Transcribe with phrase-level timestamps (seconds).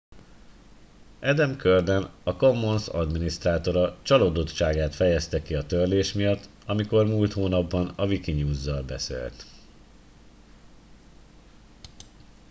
[1.31, 8.05] adam cuerden a commons adminisztrátora csalódottságát fejezte ki a törlés miatt amikor múlt hónapban a
[8.05, 9.45] wikinews zal beszélt